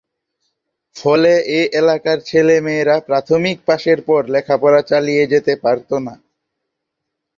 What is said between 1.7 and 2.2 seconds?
এলাকার